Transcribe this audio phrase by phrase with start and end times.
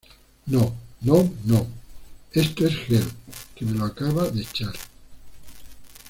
[0.47, 0.73] no,
[1.03, 1.67] no, no...
[2.31, 3.05] esto es gel,
[3.55, 4.73] que me lo acaba de echar.